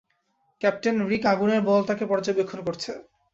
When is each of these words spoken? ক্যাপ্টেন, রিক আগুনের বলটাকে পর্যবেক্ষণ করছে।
ক্যাপ্টেন, 0.61 0.95
রিক 1.09 1.23
আগুনের 1.25 1.61
বলটাকে 1.61 2.05
পর্যবেক্ষণ 2.05 2.59
করছে। 2.63 2.91